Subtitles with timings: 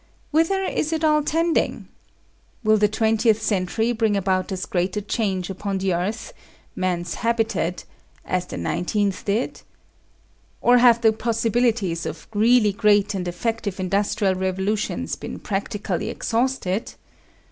[0.31, 1.87] Whither is it all tending?
[2.63, 6.33] Will the twentieth century bring about as great a change upon the earth
[6.75, 7.85] man's habitat
[8.25, 9.61] as the nineteenth did?
[10.59, 16.95] Or have the possibilities of really great and effective industrial revolutions been practically exhausted?